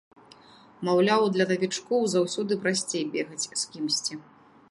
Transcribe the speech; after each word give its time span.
Маўляў, 0.87 1.23
для 1.35 1.45
навічкоў 1.51 2.01
заўсёды 2.15 2.53
прасцей 2.65 3.03
бегаць 3.17 3.41
з 3.45 3.61
кімсьці. 3.75 4.13